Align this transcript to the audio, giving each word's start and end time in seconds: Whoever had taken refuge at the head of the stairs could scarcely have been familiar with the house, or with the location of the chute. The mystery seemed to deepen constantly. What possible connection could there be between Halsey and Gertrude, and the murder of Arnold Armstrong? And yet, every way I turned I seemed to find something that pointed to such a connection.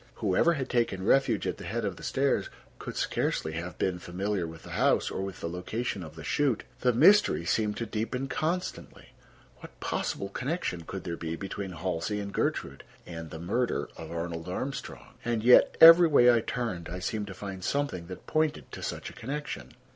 Whoever 0.15 0.53
had 0.53 0.67
taken 0.67 1.05
refuge 1.05 1.45
at 1.45 1.57
the 1.57 1.63
head 1.63 1.85
of 1.85 1.95
the 1.95 2.01
stairs 2.01 2.49
could 2.79 2.97
scarcely 2.97 3.51
have 3.51 3.77
been 3.77 3.99
familiar 3.99 4.47
with 4.47 4.63
the 4.63 4.71
house, 4.71 5.11
or 5.11 5.21
with 5.21 5.41
the 5.41 5.47
location 5.47 6.01
of 6.01 6.15
the 6.15 6.23
chute. 6.23 6.63
The 6.79 6.91
mystery 6.91 7.45
seemed 7.45 7.77
to 7.77 7.85
deepen 7.85 8.27
constantly. 8.27 9.09
What 9.57 9.79
possible 9.79 10.29
connection 10.29 10.85
could 10.85 11.03
there 11.03 11.17
be 11.17 11.35
between 11.35 11.73
Halsey 11.73 12.19
and 12.19 12.33
Gertrude, 12.33 12.83
and 13.05 13.29
the 13.29 13.37
murder 13.37 13.89
of 13.95 14.11
Arnold 14.11 14.49
Armstrong? 14.49 15.19
And 15.23 15.43
yet, 15.43 15.77
every 15.79 16.07
way 16.07 16.33
I 16.33 16.39
turned 16.41 16.89
I 16.89 16.97
seemed 16.97 17.27
to 17.27 17.35
find 17.35 17.63
something 17.63 18.07
that 18.07 18.25
pointed 18.25 18.71
to 18.71 18.81
such 18.81 19.11
a 19.11 19.13
connection. 19.13 19.75